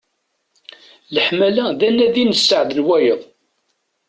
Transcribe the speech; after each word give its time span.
Leḥmala, 1.13 1.65
d 1.79 1.81
anadi 1.87 2.23
n 2.25 2.33
sseɛd 2.37 2.71
n 2.77 2.85
wayeḍ. 2.85 3.21